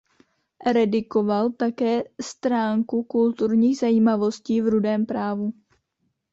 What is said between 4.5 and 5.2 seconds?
v "Rudém